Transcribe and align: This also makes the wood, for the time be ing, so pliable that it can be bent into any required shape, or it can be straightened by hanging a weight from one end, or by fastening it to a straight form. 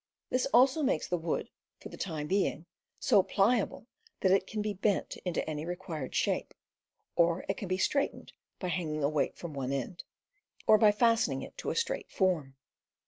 This 0.31 0.47
also 0.47 0.81
makes 0.81 1.07
the 1.07 1.19
wood, 1.19 1.51
for 1.79 1.89
the 1.89 1.95
time 1.95 2.25
be 2.25 2.47
ing, 2.47 2.65
so 2.99 3.21
pliable 3.21 3.85
that 4.21 4.31
it 4.31 4.47
can 4.47 4.59
be 4.59 4.73
bent 4.73 5.15
into 5.25 5.47
any 5.47 5.63
required 5.63 6.15
shape, 6.15 6.55
or 7.15 7.45
it 7.47 7.55
can 7.57 7.67
be 7.67 7.77
straightened 7.77 8.33
by 8.57 8.69
hanging 8.69 9.03
a 9.03 9.09
weight 9.09 9.37
from 9.37 9.53
one 9.53 9.71
end, 9.71 10.03
or 10.65 10.79
by 10.79 10.91
fastening 10.91 11.43
it 11.43 11.55
to 11.59 11.69
a 11.69 11.75
straight 11.75 12.09
form. 12.09 12.55